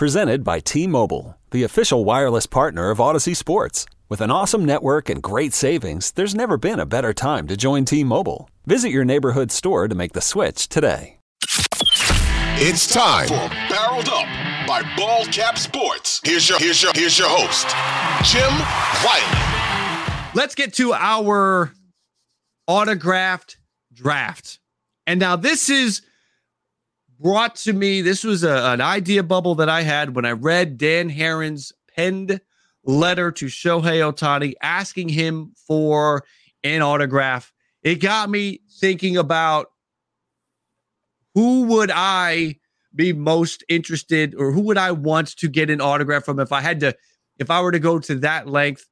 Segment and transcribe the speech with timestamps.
[0.00, 3.84] Presented by T-Mobile, the official wireless partner of Audacy Sports.
[4.08, 7.84] With an awesome network and great savings, there's never been a better time to join
[7.84, 8.48] T-Mobile.
[8.64, 11.18] Visit your neighborhood store to make the switch today.
[12.56, 14.24] It's time for Barreled Up
[14.66, 16.22] by Ball Cap Sports.
[16.24, 17.68] Here's your here's your here's your host,
[18.32, 18.50] Jim
[19.04, 20.30] Wiley.
[20.32, 21.74] Let's get to our
[22.66, 23.58] autographed
[23.92, 24.60] draft.
[25.06, 26.00] And now this is
[27.20, 28.00] brought to me.
[28.00, 32.40] This was a, an idea bubble that I had when I read Dan Herron's penned
[32.84, 36.24] letter to Shohei Ohtani asking him for
[36.64, 37.52] an autograph.
[37.82, 39.68] It got me thinking about
[41.34, 42.56] who would I
[42.94, 46.60] be most interested or who would I want to get an autograph from if I
[46.60, 46.94] had to,
[47.38, 48.86] if I were to go to that length.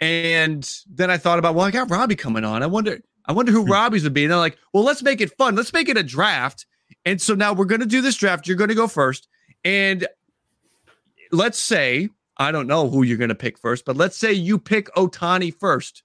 [0.00, 2.62] And then I thought about, well, I got Robbie coming on.
[2.62, 3.72] I wonder, I wonder who hmm.
[3.72, 4.24] Robbie's would be.
[4.24, 5.56] And they're like, well, let's make it fun.
[5.56, 6.66] Let's make it a draft.
[7.04, 8.46] And so now we're going to do this draft.
[8.46, 9.28] You're going to go first.
[9.64, 10.06] And
[11.32, 14.58] let's say, I don't know who you're going to pick first, but let's say you
[14.58, 16.02] pick Ohtani first.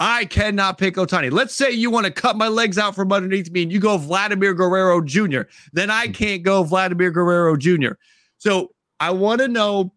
[0.00, 1.30] I cannot pick Ohtani.
[1.32, 3.96] Let's say you want to cut my legs out from underneath me and you go
[3.98, 5.42] Vladimir Guerrero Jr.
[5.72, 7.92] Then I can't go Vladimir Guerrero Jr.
[8.38, 8.70] So
[9.00, 9.92] I want to know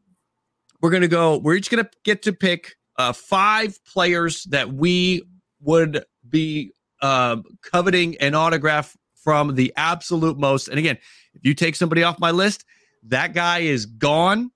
[0.82, 4.74] we're going to go, we're each going to get to pick uh, five players that
[4.74, 5.24] we
[5.62, 10.68] would be uh, coveting an autograph from the absolute most.
[10.68, 10.98] And again,
[11.34, 12.66] if you take somebody off my list,
[13.04, 14.52] that guy is gone.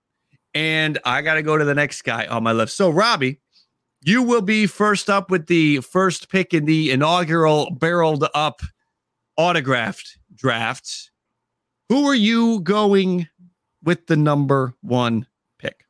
[0.53, 2.77] And I got to go to the next guy on my list.
[2.77, 3.41] So, Robbie,
[4.01, 8.61] you will be first up with the first pick in the inaugural barreled up
[9.35, 11.11] autographed drafts.
[11.89, 13.27] Who are you going
[13.83, 15.27] with the number one
[15.59, 15.85] pick?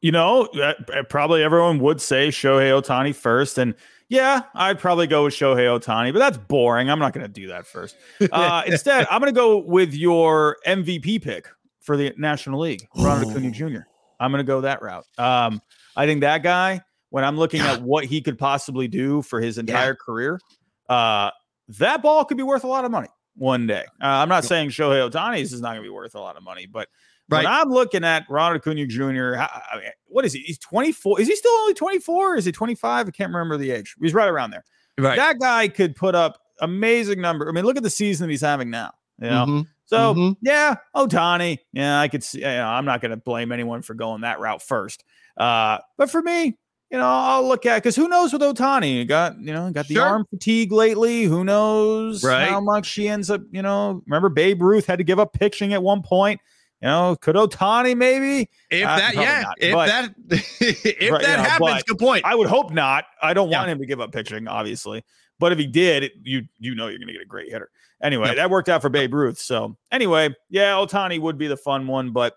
[0.00, 0.74] You know, uh,
[1.08, 3.56] probably everyone would say Shohei Ohtani first.
[3.58, 3.74] And
[4.10, 6.90] yeah, I'd probably go with Shohei Ohtani, but that's boring.
[6.90, 7.96] I'm not going to do that first.
[8.32, 11.46] Uh, instead, I'm going to go with your MVP pick
[11.78, 13.82] for the National League, Ronald Acuna Jr.
[14.18, 15.06] I'm going to go that route.
[15.16, 15.62] Um,
[15.96, 19.58] I think that guy, when I'm looking at what he could possibly do for his
[19.58, 20.04] entire yeah.
[20.04, 20.40] career,
[20.88, 21.30] uh,
[21.78, 23.84] that ball could be worth a lot of money one day.
[24.02, 26.42] Uh, I'm not saying Shohei Ohtani's is not going to be worth a lot of
[26.42, 26.88] money, but
[27.30, 27.44] right.
[27.44, 30.40] when I'm looking at Ronald Acuna Jr., I, what is he?
[30.40, 31.20] He's 24.
[31.20, 32.36] Is he still only 24?
[32.36, 33.08] Is he 25?
[33.08, 33.94] I can't remember the age.
[34.00, 34.64] He's right around there.
[34.98, 35.16] Right.
[35.16, 37.48] That guy could put up amazing number.
[37.48, 38.92] I mean, look at the season that he's having now.
[39.20, 39.60] You know, mm-hmm.
[39.84, 40.32] so mm-hmm.
[40.40, 41.58] yeah, Ohtani.
[41.72, 42.38] Yeah, I could see.
[42.40, 45.04] You know, I'm not going to blame anyone for going that route first.
[45.36, 46.58] Uh, but for me,
[46.90, 48.96] you know, I'll look at because who knows with Ohtani?
[48.96, 50.06] You got you know got the sure.
[50.06, 51.24] arm fatigue lately.
[51.24, 52.48] Who knows right.
[52.48, 53.42] how much she ends up?
[53.52, 56.40] You know, remember Babe Ruth had to give up pitching at one point.
[56.80, 58.48] You know, could Ohtani maybe?
[58.70, 61.98] If uh, that, yeah, not, if but, that, if right, that you know, happens, good
[61.98, 62.24] point.
[62.24, 63.04] I would hope not.
[63.22, 63.58] I don't yeah.
[63.58, 65.04] want him to give up pitching, obviously.
[65.38, 67.70] But if he did, it, you you know you're going to get a great hitter.
[68.02, 68.36] Anyway, yep.
[68.36, 69.38] that worked out for Babe Ruth.
[69.38, 72.34] So anyway, yeah, Ohtani would be the fun one, but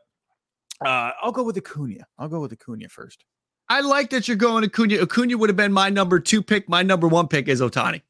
[0.86, 2.06] uh, I'll go with Acuna.
[2.20, 3.24] I'll go with Acuna first.
[3.70, 5.02] I like that you're going Acuna.
[5.02, 6.68] Acuna would have been my number two pick.
[6.68, 8.02] My number one pick is Ohtani.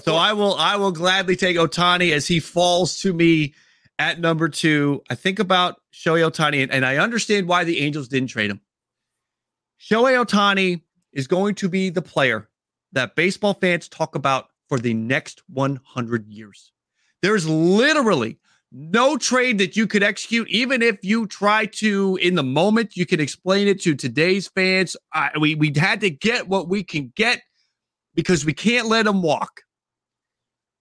[0.00, 3.52] So I will I will gladly take Ohtani as he falls to me
[3.98, 5.02] at number two.
[5.10, 8.60] I think about Shohei Ohtani, and, and I understand why the Angels didn't trade him.
[9.80, 10.82] Shohei Ohtani
[11.12, 12.48] is going to be the player
[12.92, 16.72] that baseball fans talk about for the next 100 years.
[17.20, 18.38] There's literally
[18.72, 22.96] no trade that you could execute, even if you try to in the moment.
[22.96, 24.96] You can explain it to today's fans.
[25.14, 27.42] Uh, we we had to get what we can get
[28.14, 29.62] because we can't let them walk.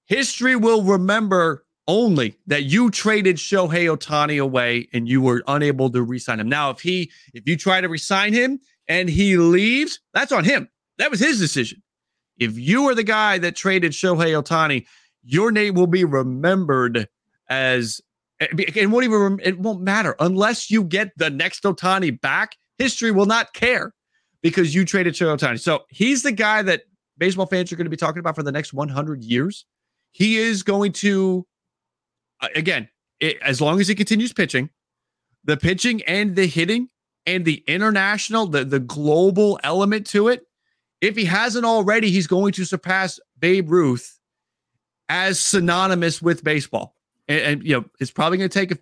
[0.06, 6.04] History will remember only that you traded Shohei Ohtani away and you were unable to
[6.04, 6.50] resign him.
[6.50, 10.70] Now, if he if you try to resign him and he leaves, that's on him.
[10.98, 11.82] That was his decision.
[12.38, 14.86] If you are the guy that traded Shohei Ohtani,
[15.24, 17.08] your name will be remembered
[17.50, 18.02] as
[18.40, 22.56] It won't even it won't matter unless you get the next Ohtani back.
[22.78, 23.94] History will not care
[24.42, 25.60] because you traded Shohei Ohtani.
[25.60, 26.84] So he's the guy that
[27.18, 29.66] baseball fans are going to be talking about for the next 100 years.
[30.12, 31.46] He is going to,
[32.56, 32.90] again,
[33.20, 34.70] it, as long as he continues pitching,
[35.44, 36.90] the pitching and the hitting
[37.26, 40.46] and the international, the, the global element to it,
[41.02, 44.20] if he hasn't already, he's going to surpass Babe Ruth
[45.10, 46.96] as synonymous with baseball.
[47.28, 48.78] And, and you know, it's probably going to take a,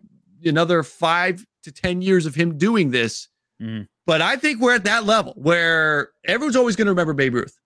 [0.47, 3.29] another five to 10 years of him doing this.
[3.61, 3.87] Mm.
[4.05, 7.57] But I think we're at that level where everyone's always going to remember Babe Ruth.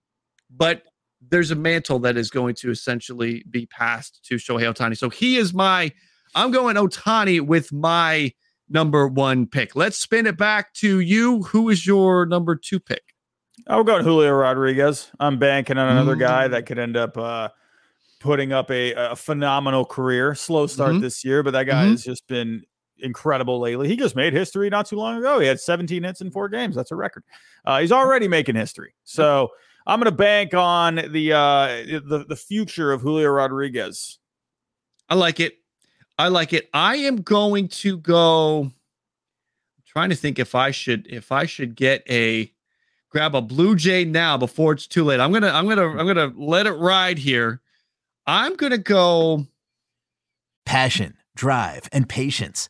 [0.49, 0.83] But
[1.29, 4.97] there's a mantle that is going to essentially be passed to Shohei Ohtani.
[4.97, 5.91] So he is my,
[6.35, 8.31] I'm going Ohtani with my
[8.69, 9.75] number one pick.
[9.75, 11.43] Let's spin it back to you.
[11.43, 13.03] Who is your number two pick?
[13.67, 15.11] I'll go Julio Rodriguez.
[15.19, 16.21] I'm banking on another mm-hmm.
[16.21, 17.49] guy that could end up uh,
[18.19, 20.33] putting up a, a, phenomenal career.
[20.33, 21.01] Slow start mm-hmm.
[21.01, 21.91] this year, but that guy mm-hmm.
[21.91, 22.63] has just been
[22.99, 23.87] incredible lately.
[23.87, 25.39] He just made history not too long ago.
[25.39, 26.75] He had 17 hits in four games.
[26.75, 27.23] That's a record.
[27.65, 28.95] Uh, he's already making history.
[29.03, 29.49] So
[29.85, 31.67] I'm going to bank on the uh,
[32.07, 34.19] the the future of Julio Rodriguez.
[35.09, 35.57] I like it.
[36.17, 36.69] I like it.
[36.73, 38.61] I am going to go.
[38.61, 38.71] I'm
[39.85, 42.51] trying to think if I should if I should get a
[43.09, 45.19] grab a Blue Jay now before it's too late.
[45.19, 47.61] I'm gonna I'm gonna I'm gonna let it ride here.
[48.25, 49.45] I'm gonna go.
[50.65, 52.69] Passion, drive, and patience.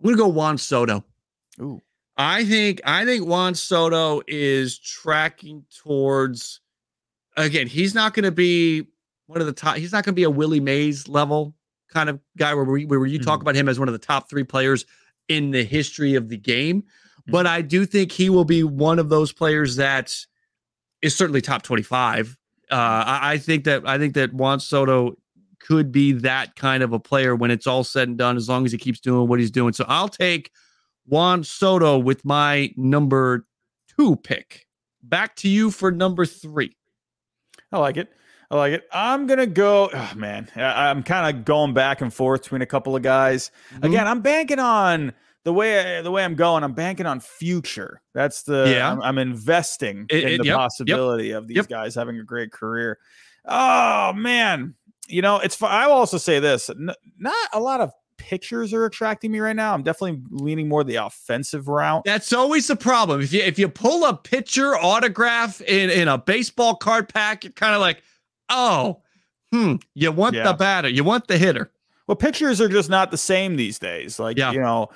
[0.00, 1.04] I'm gonna go Juan Soto.
[1.60, 1.82] Ooh.
[2.16, 6.60] I think I think Juan Soto is tracking towards
[7.36, 8.86] again, he's not gonna be
[9.26, 11.54] one of the top, he's not gonna be a Willie Mays level
[11.92, 13.28] kind of guy where we where you mm-hmm.
[13.28, 14.84] talk about him as one of the top three players
[15.28, 16.82] in the history of the game.
[16.82, 17.32] Mm-hmm.
[17.32, 20.16] But I do think he will be one of those players that
[21.02, 22.36] is certainly top 25.
[22.70, 25.16] Uh, I, I, think that I think that Juan Soto
[25.60, 28.64] could be that kind of a player when it's all said and done, as long
[28.64, 29.72] as he keeps doing what he's doing.
[29.72, 30.50] So I'll take
[31.06, 33.46] Juan Soto with my number
[33.96, 34.66] two pick.
[35.02, 36.76] Back to you for number three.
[37.72, 38.08] I like it.
[38.50, 38.88] I like it.
[38.92, 39.90] I'm gonna go.
[39.92, 43.52] Oh, man, I, am kind of going back and forth between a couple of guys.
[43.72, 43.84] Mm-hmm.
[43.84, 45.12] Again, I'm banking on
[45.44, 48.02] the way the way I'm going, I'm banking on future.
[48.12, 48.90] That's the yeah.
[48.90, 51.68] I'm, I'm investing it, in it, the yep, possibility yep, of these yep.
[51.68, 52.98] guys having a great career.
[53.44, 54.74] Oh man,
[55.08, 55.60] you know it's.
[55.62, 59.56] I will also say this: n- not a lot of pitchers are attracting me right
[59.56, 59.72] now.
[59.72, 62.02] I'm definitely leaning more the offensive route.
[62.04, 63.20] That's always the problem.
[63.20, 67.52] If you if you pull a pitcher autograph in in a baseball card pack, you're
[67.54, 68.02] kind of like,
[68.48, 69.02] oh,
[69.52, 70.44] hmm, you want yeah.
[70.44, 71.70] the batter, you want the hitter.
[72.06, 74.18] Well, pitchers are just not the same these days.
[74.18, 74.50] Like, yeah.
[74.50, 74.88] you know,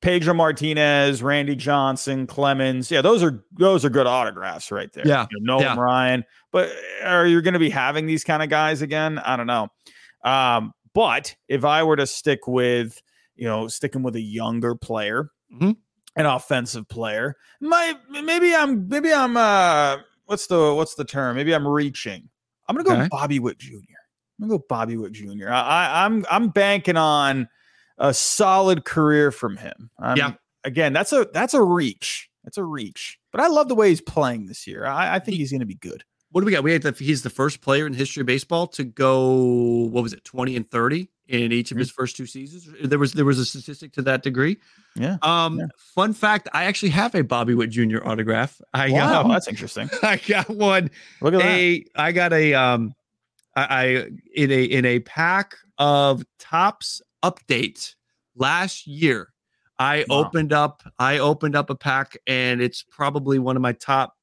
[0.00, 2.90] Pedro Martinez, Randy Johnson, Clemens.
[2.90, 5.06] Yeah, those are those are good autographs right there.
[5.06, 5.82] Yeah, you know, Nolan yeah.
[5.82, 6.24] Ryan.
[6.52, 6.70] But
[7.04, 9.18] are you going to be having these kind of guys again?
[9.18, 9.68] I don't know.
[10.24, 13.00] Um, but if I were to stick with,
[13.36, 15.72] you know, sticking with a younger player, mm-hmm.
[16.16, 21.36] an offensive player, my maybe I'm maybe I'm uh what's the what's the term?
[21.36, 22.28] Maybe I'm reaching.
[22.68, 23.08] I'm gonna go okay.
[23.10, 23.74] Bobby Witt Jr.
[23.76, 25.50] I'm gonna go Bobby Witt Jr.
[25.50, 27.48] I, I I'm I'm banking on
[28.00, 29.90] a solid career from him.
[29.98, 30.32] Um, yeah.
[30.64, 32.28] Again, that's a that's a reach.
[32.44, 33.18] That's a reach.
[33.30, 34.84] But I love the way he's playing this year.
[34.84, 36.02] I, I think he's going to be good.
[36.32, 36.62] What do we got?
[36.62, 40.12] We had the, he's the first player in history of baseball to go what was
[40.12, 41.80] it, twenty and thirty in each of mm-hmm.
[41.80, 42.68] his first two seasons.
[42.82, 44.58] There was there was a statistic to that degree.
[44.96, 45.16] Yeah.
[45.22, 45.58] Um.
[45.58, 45.66] Yeah.
[45.76, 47.98] Fun fact: I actually have a Bobby Witt Jr.
[48.04, 48.60] autograph.
[48.74, 49.90] I wow, um, that's interesting.
[50.02, 50.90] I got one.
[51.20, 51.90] Look at a, that.
[51.96, 52.94] I got a um.
[53.56, 53.84] I, I
[54.34, 57.94] in a in a pack of Topps updates
[58.34, 59.32] last year
[59.80, 60.24] I wow.
[60.24, 64.14] opened up I opened up a pack and it's probably one of my top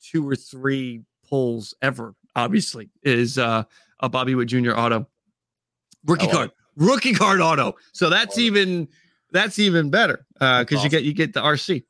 [0.00, 2.14] two or three pulls ever.
[2.34, 3.64] Obviously, is uh,
[4.00, 4.72] a Bobby Witt Jr.
[4.72, 5.06] auto
[6.06, 7.74] rookie card, rookie card auto.
[7.92, 8.88] So that's even
[9.32, 10.84] that's even better because uh, awesome.
[10.84, 11.84] you get you get the RC.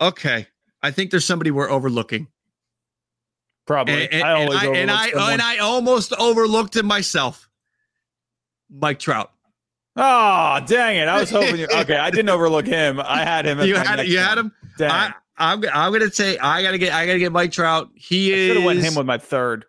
[0.00, 0.46] Okay,
[0.82, 2.28] I think there's somebody we're overlooking.
[3.66, 4.04] Probably.
[4.04, 7.48] And, and- I always and I, and, I, and I almost overlooked him myself.
[8.70, 9.32] Mike Trout.
[9.96, 11.08] Oh, dang it.
[11.08, 11.66] I was hoping you.
[11.74, 13.00] Okay, I didn't overlook him.
[13.00, 13.60] I had him.
[13.60, 14.52] You had you had him.
[14.78, 14.90] Dang.
[14.90, 17.88] I, I'm I'm gonna say I gotta get I gotta get Mike Trout.
[17.94, 18.46] He I is.
[18.48, 19.64] should have went him with my third.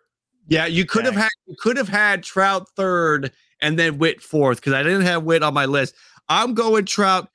[0.48, 3.32] yeah, you could have had you could have had Trout third
[3.62, 5.94] and then Witt fourth because I didn't have Witt on my list.
[6.28, 7.28] I'm going Trout.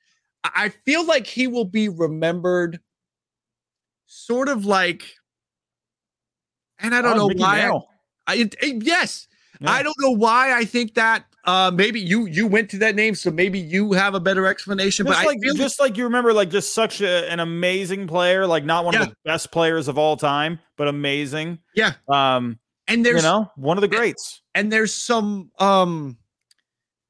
[0.44, 2.78] I feel like he will be remembered,
[4.06, 5.04] sort of like,
[6.78, 7.68] and I don't Oh, know Mickey why.
[7.70, 7.80] I-
[8.26, 8.50] I,
[8.82, 9.26] yes,
[9.60, 9.70] Yeah.
[9.70, 11.24] I don't know why I think that.
[11.46, 15.04] Uh, maybe you you went to that name, so maybe you have a better explanation.
[15.06, 18.64] Just but like, just like you remember, like just such a, an amazing player, like
[18.64, 19.02] not one Yeah.
[19.02, 21.58] of the best players of all time, but amazing.
[21.74, 22.58] yeah, Um,
[22.88, 24.40] and there's you know, one of the greats.
[24.54, 26.16] and there's some um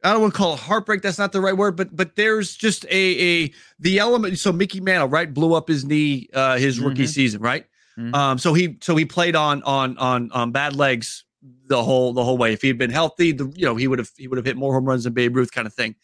[0.03, 1.01] I don't want to call it heartbreak.
[1.01, 4.39] That's not the right word, but but there's just a a the element.
[4.39, 7.09] So Mickey Mantle, right, blew up his knee uh his rookie Mhm.
[7.09, 7.67] season, right?
[7.99, 8.15] Mhm.
[8.15, 11.24] Um, so he so he played on on on on bad legs
[11.67, 12.53] the whole the whole way.
[12.53, 14.57] If he had been healthy, the you know he would have he would have hit
[14.57, 15.95] more home runs than Babe Ruth, kind of thing.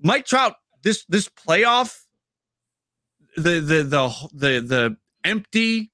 [0.00, 2.02] Mike Trout, this this playoff,
[3.36, 5.90] the the the the the empty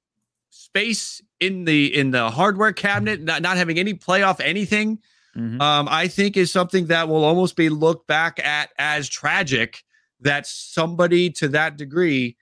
[0.50, 4.98] space in the in the hardware cabinet, not not having any playoff anything
[5.36, 5.60] Mhm.
[5.60, 9.82] um, I think is something that will almost be looked back at as tragic
[10.20, 12.36] that somebody to that degree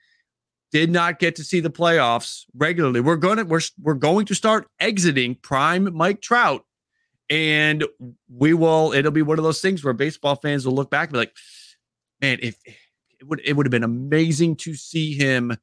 [0.73, 2.99] did not get to see the playoffs regularly.
[2.99, 6.65] We're going to we're we're going to start exiting prime Mike Trout,
[7.29, 7.85] and
[8.27, 8.91] we will.
[8.91, 11.35] It'll be one of those things where baseball fans will look back and be like,
[12.21, 15.55] "Man, if it would it would have been amazing to see him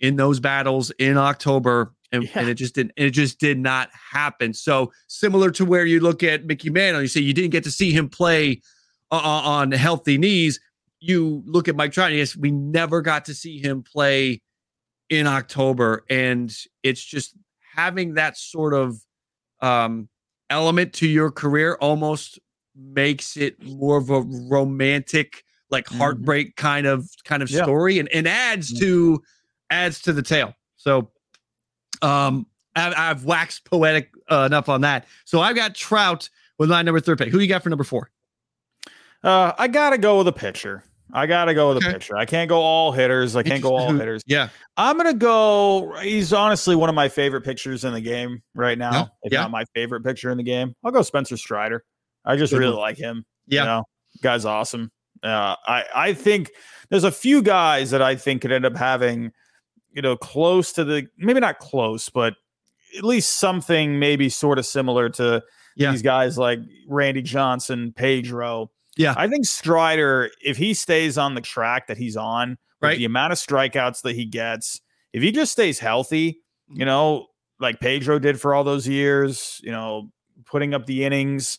[0.00, 2.30] in those battles in October." And, Yeah.
[2.40, 2.92] and it just didn't.
[2.96, 4.52] It just did not happen.
[4.52, 7.70] So similar to where you look at Mickey Mantle, you say you didn't get to
[7.70, 8.60] see him play
[9.10, 10.60] uh, on healthy knees.
[11.00, 12.10] You look at Mike Trout.
[12.10, 14.40] And yes, we never got to see him play
[15.10, 17.34] in October, and it's just
[17.74, 19.00] having that sort of
[19.60, 20.08] um,
[20.50, 22.38] element to your career almost
[22.76, 25.98] makes it more of a romantic, like Mhm.
[25.98, 27.62] heartbreak kind of kind of Yeah.
[27.64, 28.80] story, and, and adds Yeah.
[28.80, 29.22] to
[29.70, 30.54] adds to the tale.
[30.76, 31.10] So,
[32.02, 32.46] um,
[32.76, 35.06] I've, I've waxed poetic uh, enough on that.
[35.24, 37.28] So I've got Trout with my number three pick.
[37.30, 38.10] Who you got for number four?
[39.24, 40.84] Uh, I gotta go with a pitcher.
[41.12, 41.90] I gotta go with Okay.
[41.90, 42.16] a pitcher.
[42.16, 43.34] I can't go all hitters.
[43.36, 44.22] I can't go all hitters.
[44.26, 45.94] Yeah, I'm gonna go.
[46.02, 48.92] He's honestly one of my favorite pictures in the game right now.
[48.92, 49.40] Yeah, If yeah.
[49.42, 51.84] not my favorite picture in the game, I'll go Spencer Strider.
[52.24, 52.80] I just Good really one.
[52.82, 53.24] like him.
[53.46, 53.62] Yeah.
[53.62, 53.84] you know,
[54.22, 54.90] guy's awesome.
[55.22, 56.50] Uh, I I think
[56.90, 59.32] there's a few guys that I think could end up having,
[59.92, 62.34] you know, close to the maybe not close, but
[62.96, 65.42] at least something maybe sort of similar to
[65.76, 65.90] Yeah.
[65.92, 68.70] these guys like Randy Johnson, Pedro.
[68.98, 69.14] Yeah.
[69.16, 72.58] I think Strider, if he stays on the track that he's on, with
[72.90, 72.98] Right.
[72.98, 74.80] the amount of strikeouts that he gets,
[75.12, 76.40] if he just stays healthy,
[76.74, 77.26] you know,
[77.58, 80.10] like Pedro did for all those years, you know,
[80.44, 81.58] putting up the innings.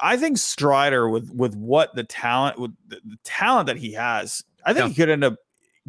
[0.00, 4.42] I think Strider with with what the talent with the, the talent that he has,
[4.64, 4.88] I think Yeah.
[4.88, 5.36] he could end up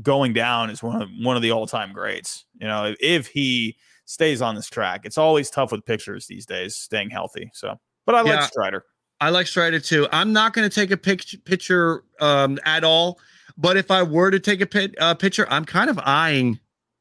[0.01, 2.45] going down as one of one of the all time greats.
[2.59, 6.45] You know, if, if he stays on this track, it's always tough with pitchers these
[6.45, 7.49] days staying healthy.
[7.53, 8.35] So, but I Yeah.
[8.41, 8.85] like Strider.
[9.23, 10.07] I like Strider too.
[10.11, 13.19] I'm not going to take a pic- pitcher um, at all,
[13.57, 16.59] but if I were to take a pit, uh, pitcher, I'm kind of eyeing,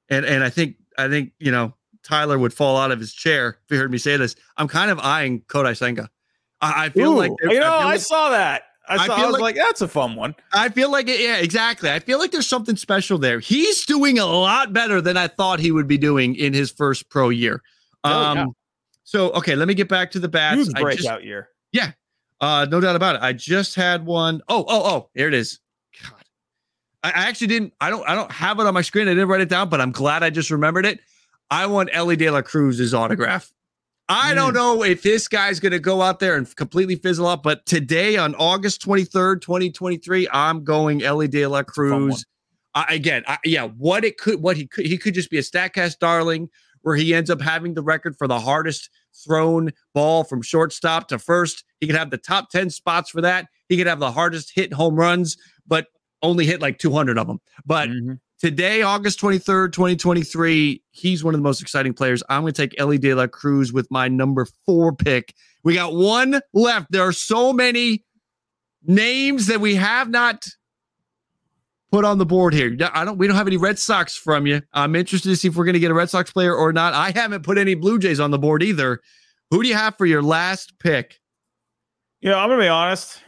[0.08, 1.74] and and I think I think you know
[2.04, 4.36] Tyler would fall out of his chair if he heard me say this.
[4.56, 6.10] I'm kind of eyeing Kodai Senga.
[6.60, 8.62] I, I feel like Ooh, there- you know, I I, saw that.
[8.88, 10.34] I, I saw, I, feel was like- like, that's a fun one.
[10.52, 11.90] I feel like it, yeah, exactly.
[11.90, 13.40] I feel like there's something special there.
[13.40, 17.08] He's doing a lot better than I thought he would be doing in his first
[17.08, 17.62] pro year.
[18.04, 18.46] Oh, Um, yeah.
[19.04, 20.56] so okay, let me get back to the bats.
[20.66, 21.48] Huge I just- breakout year.
[22.42, 23.22] Uh, no doubt about it.
[23.22, 24.42] I just had one.
[24.48, 25.60] Oh, oh, oh, here it is.
[26.02, 26.22] God,
[27.04, 27.72] I, I actually didn't.
[27.80, 28.06] I don't.
[28.08, 29.06] I don't have it on my screen.
[29.06, 30.98] I didn't write it down, but I'm glad I just remembered it.
[31.50, 33.52] I want Elly De La Cruz's autograph.
[34.08, 37.42] I don't know if this guy's going to go out there and completely fizzle up,
[37.42, 41.62] but today on August 23rd, 2023, I'm going Elly De La.
[41.62, 42.26] Cruz.
[42.74, 45.42] I, again, I, yeah, what it could, what he could, he could just be a
[45.42, 46.50] Statcast darling
[46.82, 51.18] where he ends up having the record for the hardest thrown ball from shortstop to
[51.18, 51.64] first.
[51.80, 53.46] He could have the top 10 spots for that.
[53.68, 55.86] He could have the hardest hit home runs, but
[56.22, 57.40] only hit like 200 of them.
[57.66, 58.20] But Mhm.
[58.40, 62.22] today, August 23rd, 2023, he's one of the most exciting players.
[62.28, 65.34] I'm going to take Elly De La Cruz with my number four pick.
[65.64, 66.86] We got one left.
[66.90, 68.04] There are so many
[68.84, 70.46] names that we have not
[71.92, 72.76] put on the board here.
[72.94, 74.62] I don't we don't have any Red Sox from you.
[74.72, 76.94] I'm interested to see if we're going to get a Red Sox player or not.
[76.94, 79.00] I haven't put any Blue Jays on the board either.
[79.50, 81.20] Who do you have for your last pick?
[82.22, 83.20] You know, I'm gonna be honest.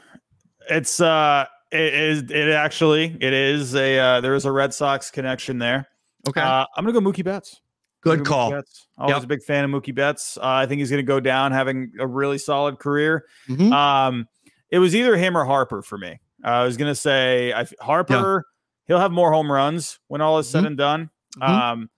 [0.70, 5.10] It's uh it is it actually it is a uh there is a Red Sox
[5.10, 5.86] connection there.
[6.26, 6.40] Okay.
[6.40, 7.60] Uh, I'm gonna go Mookie Betts.
[8.00, 8.50] Good Mookie call.
[8.52, 8.86] Betts.
[8.96, 9.24] Always Yep.
[9.24, 10.36] a big fan of Mookie Betts.
[10.38, 13.24] Uh, I think he's going to go down having a really solid career.
[13.48, 13.72] Mhm.
[13.72, 14.28] Um,
[14.70, 16.20] it was either him or Harper for me.
[16.44, 18.44] Uh, I was going to say I, Harper.
[18.86, 20.66] He'll have more home runs when all is said Mhm.
[20.68, 21.10] and done.
[21.38, 21.48] Mhm.
[21.48, 21.90] Um,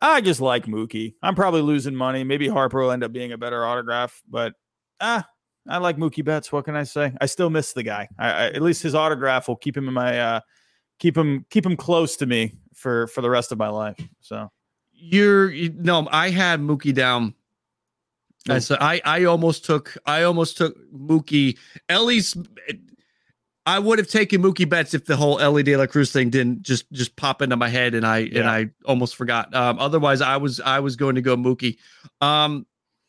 [0.00, 1.14] I just like Mookie.
[1.22, 2.22] I'm probably losing money.
[2.24, 4.52] Maybe Harper will end up being a better autograph, but
[5.00, 5.26] ah,
[5.68, 6.52] I like Mookie Betts.
[6.52, 7.12] What can I say?
[7.20, 8.08] I still miss the guy.
[8.18, 10.40] I, I, at least his autograph will keep him in my uh,
[10.98, 13.96] keep him keep him close to me for for the rest of my life.
[14.20, 14.50] So
[14.92, 17.34] You're you, no, I had Mookie down.
[18.48, 18.62] I Nope.
[18.62, 21.58] said I I almost took I almost took Mookie.
[21.88, 22.36] Elly's
[23.68, 26.62] I would have taken Mookie Betts if the whole Elly De La Cruz thing didn't
[26.62, 29.54] just just pop into my head and I and I almost forgot.
[29.54, 31.76] Um, otherwise, I was I was going to go Mookie.
[32.22, 32.64] Um,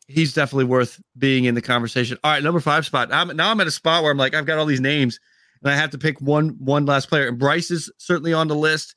[0.08, 2.18] he's definitely worth being in the conversation.
[2.26, 3.08] All right, number five spot.
[3.10, 5.22] I'm now I'm at a spot where I'm like I've got all these names
[5.64, 7.30] and I have to pick one one last player.
[7.30, 8.96] And Bryce is certainly on the list.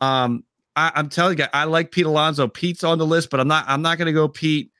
[0.00, 0.44] Um,
[0.76, 2.48] I, I'm telling you, I like Pete Alonso.
[2.48, 3.64] Pete's on the list, but I'm not.
[3.66, 4.72] I'm not going to go Pete.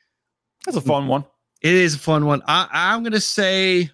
[0.67, 1.25] that's a fun one.
[1.63, 2.43] It is a fun one.
[2.47, 3.91] I, I'm going to say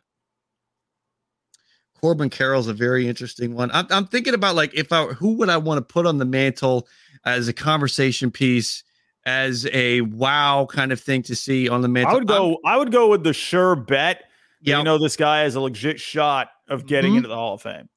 [2.05, 3.71] Corbin Carroll's a very interesting one.
[3.73, 6.27] I'm, I'm thinking about like if I who would I want to put on the
[6.27, 6.87] mantle
[7.25, 8.85] as a conversation piece,
[9.25, 12.11] as a wow kind of thing to see on the mantle.
[12.13, 12.59] I would go.
[12.63, 14.25] I would go with the sure bet.
[14.61, 14.77] Yeah.
[14.77, 17.17] you know this guy has a legit shot of getting Mhm.
[17.17, 17.89] into the Hall of Fame.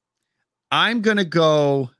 [0.70, 1.90] I'm gonna go.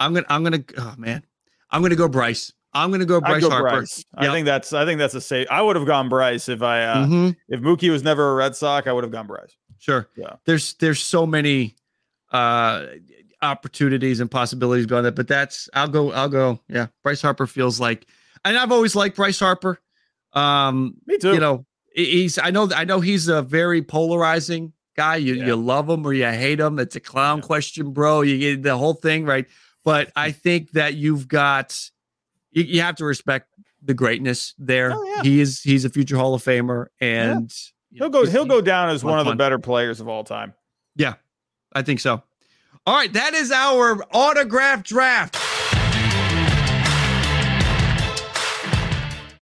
[0.00, 0.26] I'm gonna.
[0.30, 0.64] I'm gonna.
[0.78, 1.26] Oh man,
[1.70, 2.54] I'm gonna go Bryce.
[2.74, 3.68] I'm gonna go Bryce go Harper.
[3.78, 4.04] Bryce.
[4.16, 4.72] I think that's.
[4.72, 5.46] I think that's a safe.
[5.50, 7.36] I would have gone Bryce if I uh, Mhm.
[7.48, 8.86] if Mookie was never a Red Sox.
[8.86, 9.56] I would have gone Bryce.
[9.78, 10.08] Sure.
[10.16, 10.34] Yeah.
[10.44, 11.76] There's there's so many
[12.32, 12.86] uh
[13.42, 16.60] opportunities and possibilities beyond that, but that's I'll go I'll go.
[16.68, 16.88] Yeah.
[17.02, 18.06] Bryce Harper feels like
[18.44, 19.80] and I've always liked Bryce Harper.
[20.32, 21.32] Um Me too.
[21.34, 25.16] you know, he's I know I know he's a very polarizing guy.
[25.16, 25.46] You Yeah.
[25.46, 26.78] you love him or you hate him.
[26.78, 28.22] It's a clown question, bro.
[28.22, 29.46] You get the whole thing, right?
[29.84, 31.78] But I think that you've got
[32.50, 33.48] you, you have to respect
[33.82, 34.92] the greatness there.
[34.94, 35.22] Oh, yeah.
[35.22, 37.52] He is he's a future Hall of Famer and
[37.90, 40.24] you he'll go he'll go down as one of of the better players of all
[40.24, 40.54] time.
[40.96, 41.14] Yeah,
[41.72, 42.22] I think so.
[42.86, 45.36] All right, that is our autograph draft.